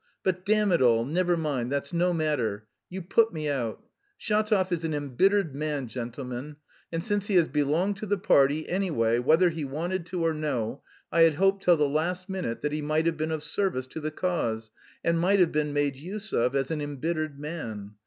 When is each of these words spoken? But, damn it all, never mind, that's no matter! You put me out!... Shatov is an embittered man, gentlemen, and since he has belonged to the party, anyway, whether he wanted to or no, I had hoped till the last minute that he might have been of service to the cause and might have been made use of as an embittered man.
But, 0.23 0.43
damn 0.47 0.71
it 0.71 0.81
all, 0.81 1.05
never 1.05 1.37
mind, 1.37 1.71
that's 1.71 1.93
no 1.93 2.11
matter! 2.11 2.65
You 2.89 3.03
put 3.03 3.31
me 3.31 3.47
out!... 3.47 3.83
Shatov 4.19 4.71
is 4.71 4.83
an 4.83 4.95
embittered 4.95 5.53
man, 5.53 5.87
gentlemen, 5.87 6.55
and 6.91 7.03
since 7.03 7.27
he 7.27 7.35
has 7.35 7.47
belonged 7.47 7.97
to 7.97 8.07
the 8.07 8.17
party, 8.17 8.67
anyway, 8.67 9.19
whether 9.19 9.51
he 9.51 9.63
wanted 9.63 10.07
to 10.07 10.25
or 10.25 10.33
no, 10.33 10.81
I 11.11 11.21
had 11.21 11.35
hoped 11.35 11.61
till 11.63 11.77
the 11.77 11.87
last 11.87 12.29
minute 12.29 12.61
that 12.63 12.71
he 12.71 12.81
might 12.81 13.05
have 13.05 13.15
been 13.15 13.29
of 13.29 13.43
service 13.43 13.85
to 13.89 13.99
the 13.99 14.09
cause 14.09 14.71
and 15.03 15.19
might 15.19 15.39
have 15.39 15.51
been 15.51 15.71
made 15.71 15.97
use 15.97 16.33
of 16.33 16.55
as 16.55 16.71
an 16.71 16.81
embittered 16.81 17.37
man. 17.39 17.91